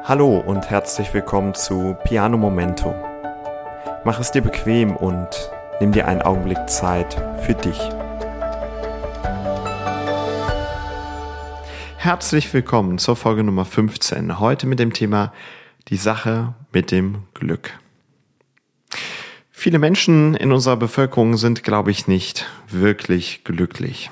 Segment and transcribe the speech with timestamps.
[0.00, 2.92] Hallo und herzlich willkommen zu Piano Momento.
[4.04, 5.28] Mach es dir bequem und
[5.80, 7.78] nimm dir einen Augenblick Zeit für dich.
[11.98, 14.40] Herzlich willkommen zur Folge Nummer 15.
[14.40, 15.32] Heute mit dem Thema
[15.86, 17.78] die Sache mit dem Glück.
[19.52, 24.10] Viele Menschen in unserer Bevölkerung sind, glaube ich, nicht wirklich glücklich.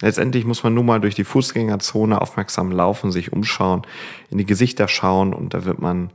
[0.00, 3.82] Letztendlich muss man nur mal durch die Fußgängerzone aufmerksam laufen, sich umschauen,
[4.30, 6.10] in die Gesichter schauen und da wird man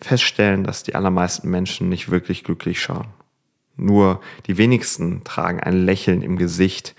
[0.00, 3.08] feststellen, dass die allermeisten Menschen nicht wirklich glücklich schauen.
[3.76, 6.94] Nur die wenigsten tragen ein Lächeln im Gesicht,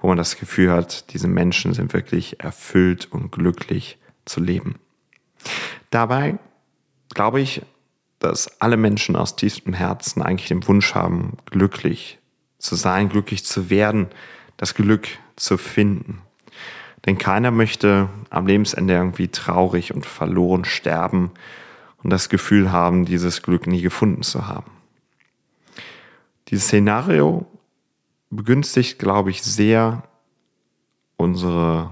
[0.00, 4.76] wo man das Gefühl hat, diese Menschen sind wirklich erfüllt und glücklich zu leben.
[5.90, 6.38] Dabei
[7.14, 7.62] glaube ich,
[8.18, 12.18] dass alle Menschen aus tiefstem Herzen eigentlich den Wunsch haben, glücklich
[12.58, 14.08] zu sein, glücklich zu werden,
[14.56, 16.22] das Glück zu finden.
[17.06, 21.30] Denn keiner möchte am Lebensende irgendwie traurig und verloren sterben
[22.02, 24.70] und das Gefühl haben, dieses Glück nie gefunden zu haben.
[26.48, 27.46] Dieses Szenario
[28.30, 30.02] begünstigt, glaube ich, sehr
[31.16, 31.90] unsere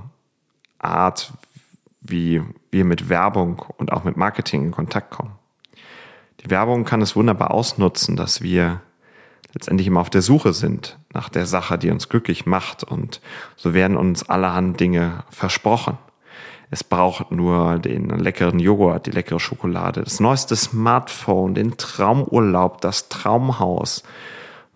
[0.78, 1.32] Art,
[2.00, 5.32] wie wir mit Werbung und auch mit Marketing in Kontakt kommen.
[6.40, 8.80] Die Werbung kann es wunderbar ausnutzen, dass wir
[9.54, 12.84] letztendlich immer auf der Suche sind nach der Sache, die uns glücklich macht.
[12.84, 13.20] Und
[13.56, 15.98] so werden uns allerhand Dinge versprochen.
[16.70, 23.10] Es braucht nur den leckeren Joghurt, die leckere Schokolade, das neueste Smartphone, den Traumurlaub, das
[23.10, 24.02] Traumhaus,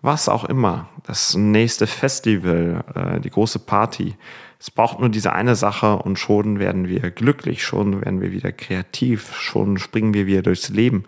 [0.03, 4.15] was auch immer, das nächste Festival, äh, die große Party.
[4.59, 8.51] Es braucht nur diese eine Sache und schon werden wir glücklich, schon werden wir wieder
[8.51, 11.03] kreativ, schon springen wir wieder durchs Leben.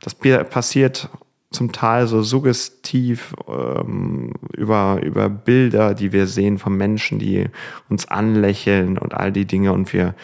[0.00, 1.10] Das passiert
[1.52, 7.46] zum Teil so suggestiv ähm, über, über Bilder, die wir sehen von Menschen, die
[7.88, 10.14] uns anlächeln und all die Dinge und wir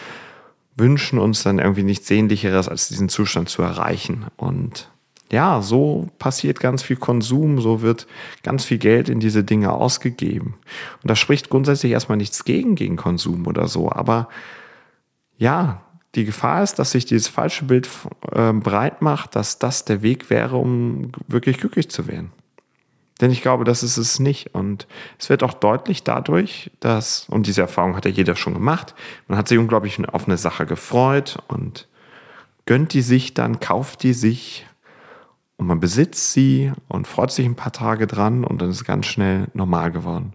[0.77, 4.27] wünschen uns dann irgendwie nichts Sehnlicheres, als diesen Zustand zu erreichen.
[4.37, 4.91] Und
[5.31, 8.07] ja, so passiert ganz viel Konsum, so wird
[8.43, 10.55] ganz viel Geld in diese Dinge ausgegeben.
[11.03, 14.29] Und da spricht grundsätzlich erstmal nichts gegen, gegen Konsum oder so, aber
[15.37, 15.83] ja,
[16.15, 17.89] die Gefahr ist, dass sich dieses falsche Bild
[18.33, 22.33] äh, breit macht, dass das der Weg wäre, um wirklich glücklich zu werden.
[23.21, 24.55] Denn ich glaube, das ist es nicht.
[24.55, 24.87] Und
[25.19, 28.95] es wird auch deutlich dadurch, dass, und diese Erfahrung hat ja jeder schon gemacht,
[29.27, 31.89] man hat sich unglaublich auf eine Sache gefreut und
[32.65, 34.67] gönnt die sich dann, kauft die sich
[35.57, 38.85] und man besitzt sie und freut sich ein paar Tage dran und dann ist es
[38.85, 40.35] ganz schnell normal geworden.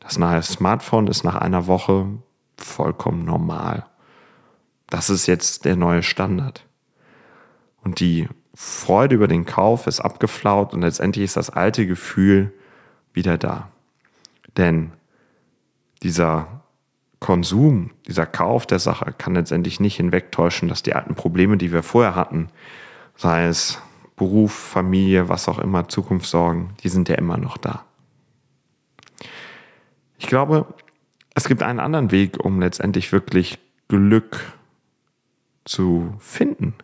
[0.00, 2.06] Das neue Smartphone ist nach einer Woche
[2.56, 3.86] vollkommen normal.
[4.92, 6.66] Das ist jetzt der neue Standard.
[7.82, 12.52] Und die Freude über den Kauf ist abgeflaut und letztendlich ist das alte Gefühl
[13.14, 13.70] wieder da.
[14.58, 14.92] Denn
[16.02, 16.60] dieser
[17.20, 21.82] Konsum, dieser Kauf der Sache kann letztendlich nicht hinwegtäuschen, dass die alten Probleme, die wir
[21.82, 22.50] vorher hatten,
[23.16, 23.80] sei es
[24.16, 27.86] Beruf, Familie, was auch immer, Zukunftssorgen, die sind ja immer noch da.
[30.18, 30.66] Ich glaube,
[31.34, 33.58] es gibt einen anderen Weg, um letztendlich wirklich
[33.88, 34.52] Glück
[35.64, 36.74] zu finden,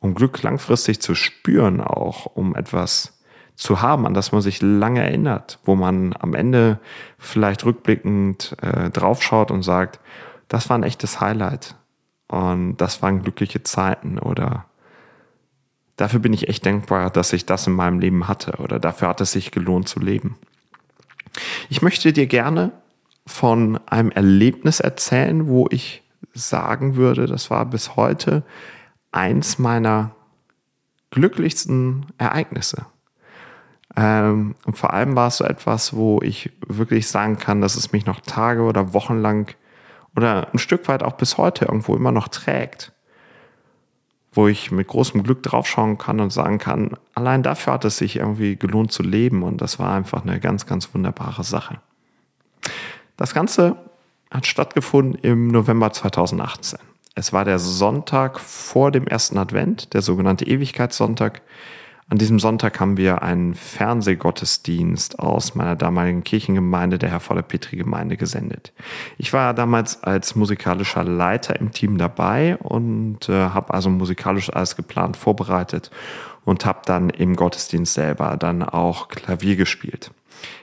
[0.00, 3.18] um Glück langfristig zu spüren, auch um etwas
[3.56, 6.78] zu haben, an das man sich lange erinnert, wo man am Ende
[7.18, 10.00] vielleicht rückblickend äh, draufschaut und sagt,
[10.48, 11.76] das war ein echtes Highlight
[12.28, 14.66] und das waren glückliche Zeiten oder
[15.96, 19.20] dafür bin ich echt dankbar, dass ich das in meinem Leben hatte oder dafür hat
[19.20, 20.36] es sich gelohnt zu leben.
[21.68, 22.72] Ich möchte dir gerne
[23.26, 28.42] von einem Erlebnis erzählen, wo ich sagen würde, das war bis heute
[29.12, 30.14] eins meiner
[31.10, 32.86] glücklichsten Ereignisse.
[33.96, 37.92] Ähm, und vor allem war es so etwas, wo ich wirklich sagen kann, dass es
[37.92, 39.54] mich noch Tage oder Wochen lang
[40.16, 42.92] oder ein Stück weit auch bis heute irgendwo immer noch trägt.
[44.32, 48.16] Wo ich mit großem Glück draufschauen kann und sagen kann, allein dafür hat es sich
[48.16, 51.80] irgendwie gelohnt zu leben und das war einfach eine ganz, ganz wunderbare Sache.
[53.16, 53.76] Das Ganze
[54.34, 56.80] hat stattgefunden im November 2018.
[57.14, 61.42] Es war der Sonntag vor dem ersten Advent, der sogenannte Ewigkeitssonntag.
[62.08, 68.16] An diesem Sonntag haben wir einen Fernsehgottesdienst aus meiner damaligen Kirchengemeinde, der Herr Petri Gemeinde,
[68.16, 68.72] gesendet.
[69.18, 74.74] Ich war damals als musikalischer Leiter im Team dabei und äh, habe also musikalisch alles
[74.74, 75.92] geplant, vorbereitet
[76.44, 80.10] und habe dann im Gottesdienst selber dann auch Klavier gespielt.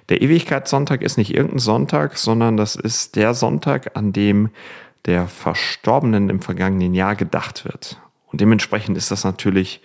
[0.10, 4.50] Der Ewigkeitssonntag ist nicht irgendein Sonntag, sondern das ist der Sonntag, an dem
[5.06, 8.00] der Verstorbenen im vergangenen Jahr gedacht wird.
[8.28, 9.82] Und dementsprechend ist das natürlich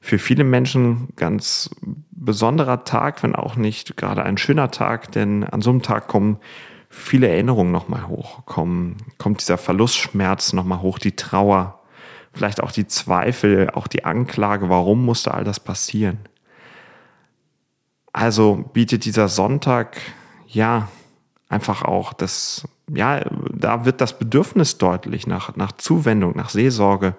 [0.00, 1.70] für viele Menschen ganz
[2.10, 6.38] besonderer Tag, wenn auch nicht gerade ein schöner Tag, denn an so einem Tag kommen
[6.88, 11.80] viele Erinnerungen nochmal hoch, kommen, kommt dieser Verlustschmerz nochmal hoch, die Trauer,
[12.32, 16.18] vielleicht auch die Zweifel, auch die Anklage, warum musste all das passieren?
[18.16, 19.98] Also bietet dieser Sonntag,
[20.48, 20.88] ja,
[21.50, 23.20] einfach auch das, ja,
[23.52, 27.14] da wird das Bedürfnis deutlich nach, nach Zuwendung, nach Seelsorge.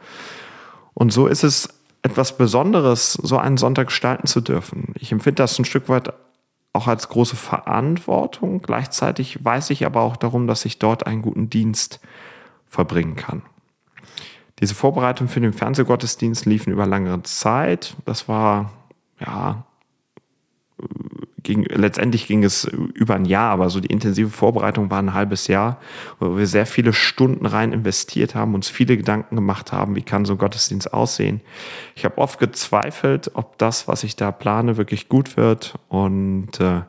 [0.96, 1.70] Und so ist es
[2.02, 4.96] etwas Besonderes, so einen Sonntag gestalten zu dürfen.
[4.96, 6.12] Ich empfinde das ein Stück weit
[6.74, 8.64] auch als große Verantwortung.
[8.64, 12.00] Gleichzeitig weiß ich aber auch darum, dass ich dort einen guten Dienst
[12.66, 13.44] verbringen kann.
[14.62, 17.96] Diese Vorbereitung für den Fernsehgottesdienst liefen über langere Zeit.
[18.06, 18.72] Das war
[19.20, 19.64] ja
[21.48, 25.48] ging, letztendlich ging es über ein Jahr, aber so die intensive Vorbereitung war ein halbes
[25.48, 25.80] Jahr,
[26.20, 30.26] wo wir sehr viele Stunden rein investiert haben, uns viele Gedanken gemacht haben, wie kann
[30.26, 31.42] so ein Gottesdienst aussehen.
[31.96, 36.82] Ich habe oft gezweifelt, ob das, was ich da plane, wirklich gut wird und äh,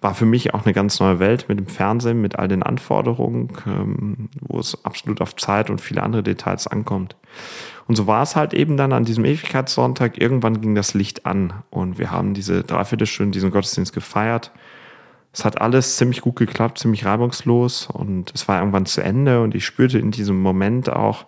[0.00, 3.52] war für mich auch eine ganz neue Welt mit dem Fernsehen, mit all den Anforderungen,
[3.66, 7.16] ähm, wo es absolut auf Zeit und viele andere Details ankommt.
[7.90, 10.16] Und so war es halt eben dann an diesem Ewigkeitssonntag.
[10.16, 14.52] Irgendwann ging das Licht an und wir haben diese Dreiviertelstunde, diesen Gottesdienst gefeiert.
[15.32, 19.56] Es hat alles ziemlich gut geklappt, ziemlich reibungslos und es war irgendwann zu Ende und
[19.56, 21.26] ich spürte in diesem Moment auch,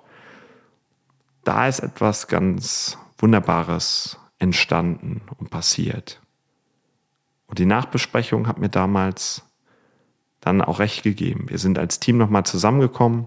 [1.43, 6.21] da ist etwas ganz Wunderbares entstanden und passiert.
[7.49, 9.43] Und die Nachbesprechung hat mir damals
[10.39, 11.47] dann auch recht gegeben.
[11.49, 13.27] Wir sind als Team nochmal zusammengekommen.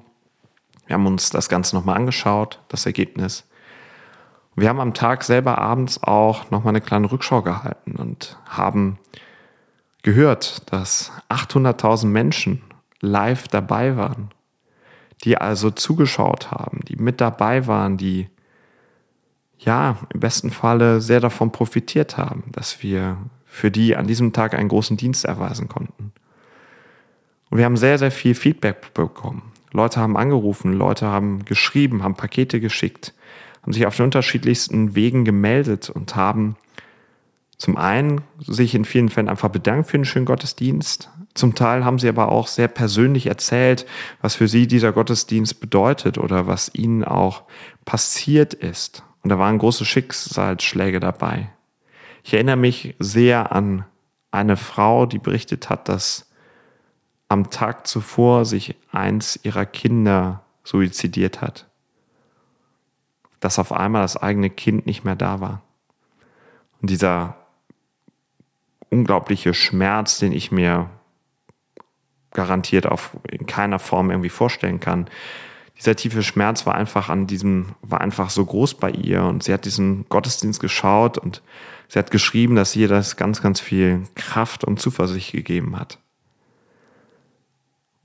[0.87, 3.45] Wir haben uns das Ganze nochmal angeschaut, das Ergebnis.
[4.55, 8.97] Wir haben am Tag selber abends auch nochmal eine kleine Rückschau gehalten und haben
[10.03, 12.61] gehört, dass 800.000 Menschen
[13.01, 14.29] live dabei waren,
[15.23, 18.29] die also zugeschaut haben, die mit dabei waren, die
[19.57, 24.53] ja im besten Falle sehr davon profitiert haben, dass wir für die an diesem Tag
[24.53, 26.13] einen großen Dienst erweisen konnten.
[27.49, 29.51] Und wir haben sehr, sehr viel Feedback bekommen.
[29.75, 33.13] Leute haben angerufen, Leute haben geschrieben, haben Pakete geschickt,
[33.61, 36.55] haben sich auf den unterschiedlichsten Wegen gemeldet und haben
[37.57, 41.09] zum einen sich in vielen Fällen einfach bedankt für den schönen Gottesdienst.
[41.33, 43.85] Zum Teil haben sie aber auch sehr persönlich erzählt,
[44.21, 47.43] was für sie dieser Gottesdienst bedeutet oder was ihnen auch
[47.85, 49.03] passiert ist.
[49.23, 51.49] Und da waren große Schicksalsschläge dabei.
[52.23, 53.85] Ich erinnere mich sehr an
[54.31, 56.24] eine Frau, die berichtet hat, dass
[57.27, 61.67] am Tag zuvor sich eins ihrer Kinder suizidiert hat.
[63.39, 65.61] Dass auf einmal das eigene Kind nicht mehr da war.
[66.81, 67.35] Und dieser
[68.89, 70.89] unglaubliche Schmerz, den ich mir
[72.31, 75.09] garantiert auf in keiner Form irgendwie vorstellen kann.
[75.77, 79.53] Dieser tiefe Schmerz war einfach an diesem, war einfach so groß bei ihr und sie
[79.53, 81.41] hat diesen Gottesdienst geschaut und
[81.87, 85.99] Sie hat geschrieben, dass ihr das ganz, ganz viel Kraft und Zuversicht gegeben hat.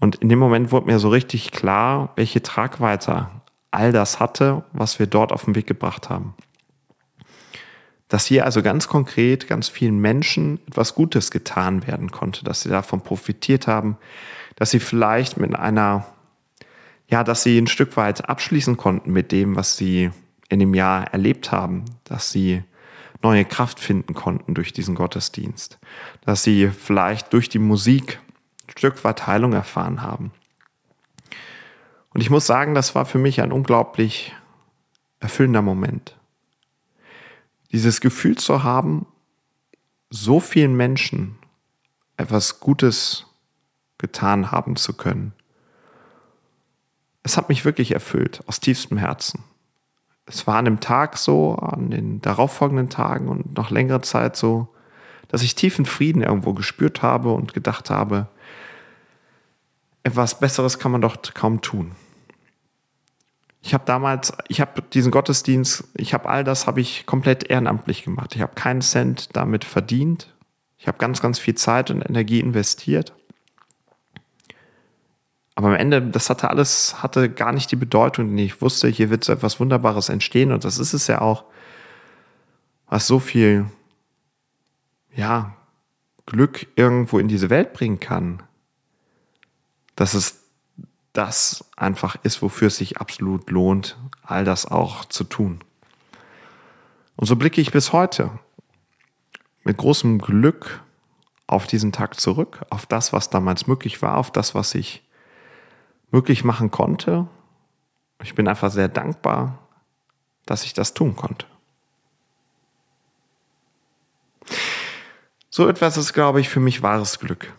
[0.01, 3.29] Und in dem Moment wurde mir so richtig klar, welche Tragweite
[3.71, 6.35] all das hatte, was wir dort auf den Weg gebracht haben.
[8.09, 12.71] Dass hier also ganz konkret ganz vielen Menschen etwas Gutes getan werden konnte, dass sie
[12.71, 13.97] davon profitiert haben,
[14.57, 16.07] dass sie vielleicht mit einer,
[17.09, 20.11] ja, dass sie ein Stück weit abschließen konnten mit dem, was sie
[20.49, 22.65] in dem Jahr erlebt haben, dass sie
[23.23, 25.79] neue Kraft finden konnten durch diesen Gottesdienst,
[26.25, 28.19] dass sie vielleicht durch die Musik
[28.81, 30.33] Stück weit Heilung erfahren haben.
[32.13, 34.35] Und ich muss sagen, das war für mich ein unglaublich
[35.21, 36.17] erfüllender Moment.
[37.73, 39.07] Dieses Gefühl zu haben,
[40.11, 41.39] so vielen Menschen
[42.17, 43.27] etwas Gutes
[43.99, 45.33] getan haben zu können.
[47.23, 49.45] Es hat mich wirklich erfüllt, aus tiefstem Herzen
[50.31, 54.69] es war an dem Tag so, an den darauffolgenden Tagen und noch längere Zeit so,
[55.29, 58.29] dass ich tiefen Frieden irgendwo gespürt habe und gedacht habe,
[60.11, 61.93] etwas Besseres kann man doch kaum tun.
[63.63, 68.05] Ich habe damals, ich habe diesen Gottesdienst, ich habe all das habe ich komplett ehrenamtlich
[68.05, 68.35] gemacht.
[68.35, 70.35] Ich habe keinen Cent damit verdient.
[70.79, 73.15] Ich habe ganz, ganz viel Zeit und Energie investiert.
[75.55, 79.11] Aber am Ende, das hatte alles, hatte gar nicht die Bedeutung, die ich wusste, hier
[79.11, 81.45] wird so etwas Wunderbares entstehen und das ist es ja auch,
[82.87, 83.67] was so viel,
[85.15, 85.55] ja,
[86.25, 88.43] Glück irgendwo in diese Welt bringen kann,
[90.01, 90.45] dass es
[91.13, 95.63] das einfach ist, wofür es sich absolut lohnt, all das auch zu tun.
[97.17, 98.31] Und so blicke ich bis heute
[99.63, 100.83] mit großem Glück
[101.47, 105.07] auf diesen Tag zurück, auf das, was damals möglich war, auf das, was ich
[106.11, 107.29] möglich machen konnte.
[108.23, 109.59] Ich bin einfach sehr dankbar,
[110.47, 111.45] dass ich das tun konnte.
[115.51, 117.53] So etwas ist, glaube ich, für mich wahres Glück.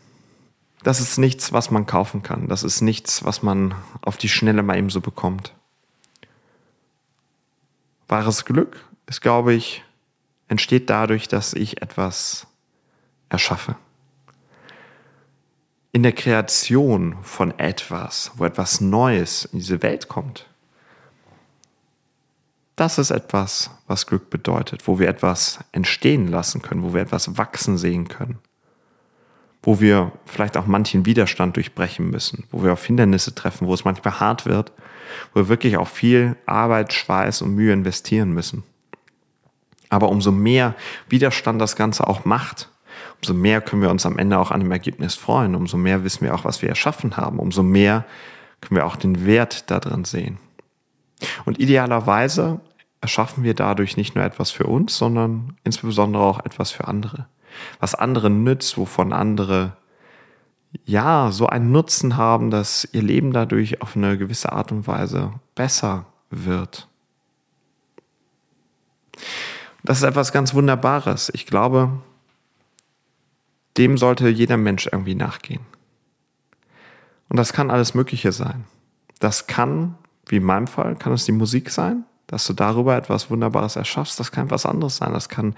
[0.84, 2.48] Das ist nichts, was man kaufen kann.
[2.48, 5.54] Das ist nichts, was man auf die Schnelle mal eben so bekommt.
[8.08, 9.84] wahres Glück ist, glaube ich,
[10.48, 12.48] entsteht dadurch, dass ich etwas
[13.30, 13.76] erschaffe.
[15.94, 20.48] In der Kreation von etwas, wo etwas Neues in diese Welt kommt.
[22.76, 27.38] Das ist etwas, was Glück bedeutet, wo wir etwas entstehen lassen können, wo wir etwas
[27.38, 28.40] wachsen sehen können,
[29.64, 33.86] wo wir vielleicht auch manchen Widerstand durchbrechen müssen, wo wir auf Hindernisse treffen, wo es
[33.86, 34.72] manchmal hart wird,
[35.34, 38.64] wo wir wirklich auch viel Arbeit, Schweiß und Mühe investieren müssen.
[39.90, 40.76] Aber umso mehr
[41.10, 42.70] Widerstand das Ganze auch macht,
[43.22, 46.26] umso mehr können wir uns am Ende auch an dem Ergebnis freuen, umso mehr wissen
[46.26, 48.06] wir auch, was wir erschaffen haben, umso mehr
[48.62, 50.38] können wir auch den Wert da drin sehen.
[51.46, 52.62] Und idealerweise
[53.02, 57.28] erschaffen wir dadurch nicht nur etwas für uns, sondern insbesondere auch etwas für andere.
[57.80, 59.78] Was anderen nützt, wovon andere
[60.86, 65.34] ja so einen Nutzen haben, dass ihr Leben dadurch auf eine gewisse Art und Weise
[65.56, 66.88] besser wird.
[69.84, 71.32] Das ist etwas ganz Wunderbares.
[71.34, 71.92] Ich glaube,
[73.78, 75.62] dem sollte jeder Mensch irgendwie nachgehen.
[77.30, 78.66] Und das kann alles Mögliche sein.
[79.20, 79.96] Das kann,
[80.28, 84.20] wie in meinem Fall, kann es die Musik sein, dass du darüber etwas Wunderbares erschaffst.
[84.20, 85.14] Das kann was anderes sein.
[85.14, 85.56] Das kann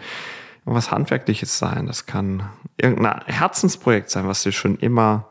[0.66, 1.88] irgendwas Handwerkliches sein.
[1.88, 5.30] Das kann irgendein Herzensprojekt sein, was dir schon immer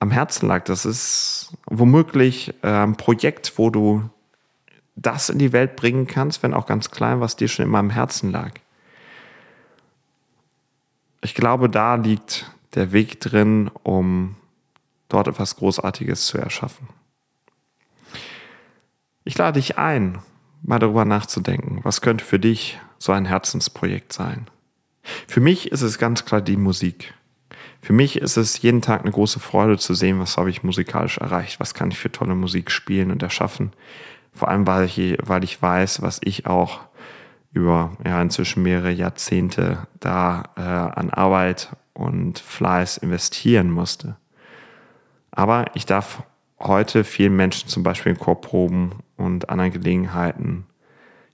[0.00, 0.64] am Herzen lag.
[0.64, 4.10] Das ist womöglich äh, ein Projekt, wo du
[4.96, 7.90] das in die Welt bringen kannst, wenn auch ganz klein, was dir schon immer am
[7.90, 8.50] Herzen lag.
[11.22, 14.36] Ich glaube, da liegt der Weg drin, um
[15.08, 16.88] dort etwas Großartiges zu erschaffen.
[19.24, 20.18] Ich lade dich ein,
[20.62, 24.46] mal darüber nachzudenken, was könnte für dich so ein Herzensprojekt sein.
[25.26, 27.14] Für mich ist es ganz klar die Musik.
[27.80, 31.18] Für mich ist es jeden Tag eine große Freude zu sehen, was habe ich musikalisch
[31.18, 33.72] erreicht, was kann ich für tolle Musik spielen und erschaffen.
[34.32, 36.80] Vor allem, weil ich, weil ich weiß, was ich auch
[37.52, 44.16] über ja, inzwischen mehrere Jahrzehnte da äh, an Arbeit und Fleiß investieren musste.
[45.32, 46.22] Aber ich darf
[46.60, 50.66] heute vielen Menschen zum Beispiel in Chorproben und anderen Gelegenheiten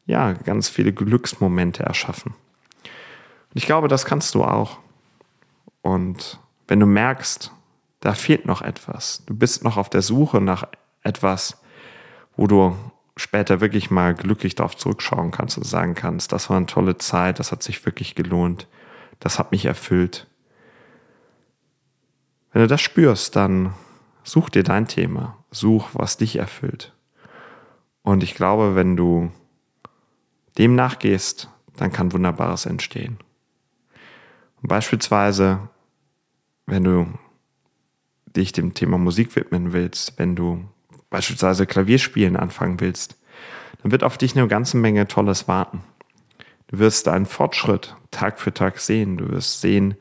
[0.08, 2.34] ja ganz viele Glücksmomente erschaffen.
[2.82, 4.78] Und ich glaube, das kannst du auch.
[5.82, 7.52] Und wenn du merkst,
[8.00, 10.66] da fehlt noch etwas, du bist noch auf der Suche nach
[11.02, 11.60] etwas,
[12.36, 12.76] wo du
[13.16, 17.38] später wirklich mal glücklich darauf zurückschauen kannst und sagen kannst, das war eine tolle Zeit,
[17.38, 18.66] das hat sich wirklich gelohnt,
[19.20, 20.26] das hat mich erfüllt.
[22.52, 23.74] Wenn du das spürst, dann
[24.22, 26.94] such dir dein Thema, such, was dich erfüllt.
[28.02, 29.32] Und ich glaube, wenn du
[30.58, 33.18] dem nachgehst, dann kann Wunderbares entstehen.
[34.60, 35.68] Und beispielsweise,
[36.66, 37.06] wenn du
[38.26, 40.64] dich dem Thema Musik widmen willst, wenn du
[41.10, 43.16] beispielsweise Klavierspielen anfangen willst,
[43.82, 45.82] dann wird auf dich eine ganze Menge Tolles warten.
[46.68, 49.16] Du wirst einen Fortschritt Tag für Tag sehen.
[49.16, 49.94] Du wirst sehen,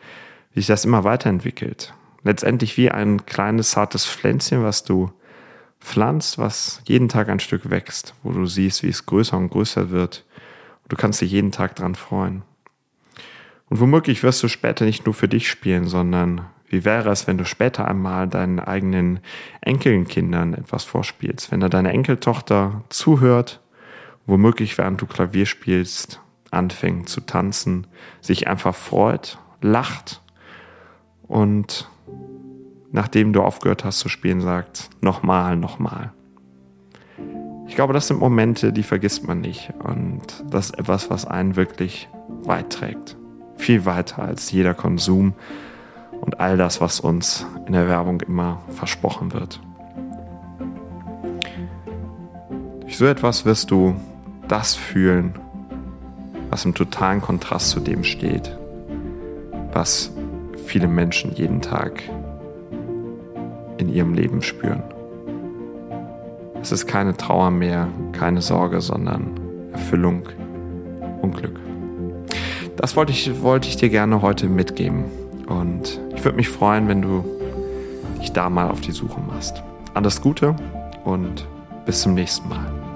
[0.53, 1.93] wie sich das immer weiterentwickelt.
[2.23, 5.11] Letztendlich wie ein kleines, zartes Pflänzchen, was du
[5.79, 9.91] pflanzt, was jeden Tag ein Stück wächst, wo du siehst, wie es größer und größer
[9.91, 10.25] wird.
[10.89, 12.43] Du kannst dich jeden Tag dran freuen.
[13.69, 17.37] Und womöglich wirst du später nicht nur für dich spielen, sondern wie wäre es, wenn
[17.37, 19.19] du später einmal deinen eigenen
[19.61, 21.51] Enkelkindern etwas vorspielst?
[21.51, 23.61] Wenn da deine Enkeltochter zuhört,
[24.25, 27.87] womöglich während du Klavier spielst, anfängt zu tanzen,
[28.21, 30.21] sich einfach freut, lacht
[31.23, 31.89] und
[32.91, 36.13] nachdem du aufgehört hast zu spielen, sagt, nochmal, nochmal.
[37.67, 39.73] Ich glaube, das sind Momente, die vergisst man nicht.
[39.83, 42.09] Und das ist etwas, was einen wirklich
[42.43, 43.17] weit trägt.
[43.57, 45.33] Viel weiter als jeder Konsum
[46.21, 49.59] und all das, was uns in der Werbung immer versprochen wird.
[52.81, 53.95] Durch so etwas wirst du
[54.47, 55.35] das fühlen,
[56.49, 58.57] was im totalen Kontrast zu dem steht,
[59.73, 60.11] was
[60.65, 62.01] viele Menschen jeden Tag
[63.77, 64.83] in ihrem Leben spüren.
[66.67, 69.39] Es ist keine Trauer mehr, keine Sorge, sondern
[69.71, 70.23] Erfüllung
[71.21, 71.57] und Glück.
[72.75, 75.05] Das wollte ich, wollte ich dir gerne heute mitgeben.
[75.47, 77.23] Und ich würde mich freuen, wenn du
[78.19, 79.63] dich da mal auf die Suche machst.
[79.93, 80.57] Alles Gute
[81.05, 81.47] und
[81.85, 82.86] bis zum nächsten Mal.